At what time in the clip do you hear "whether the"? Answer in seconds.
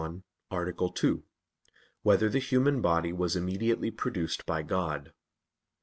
2.01-2.39